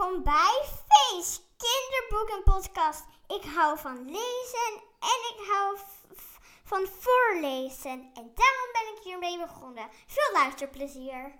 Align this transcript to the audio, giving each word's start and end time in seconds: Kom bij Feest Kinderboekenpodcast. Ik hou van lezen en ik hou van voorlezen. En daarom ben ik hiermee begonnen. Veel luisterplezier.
Kom 0.00 0.22
bij 0.22 0.62
Feest 0.88 1.42
Kinderboekenpodcast. 1.56 3.04
Ik 3.28 3.44
hou 3.54 3.78
van 3.78 4.04
lezen 4.04 4.72
en 5.00 5.18
ik 5.32 5.38
hou 5.50 5.76
van 6.64 6.86
voorlezen. 7.00 8.10
En 8.14 8.32
daarom 8.34 8.70
ben 8.72 8.96
ik 8.96 9.00
hiermee 9.02 9.38
begonnen. 9.38 9.88
Veel 10.06 10.32
luisterplezier. 10.32 11.28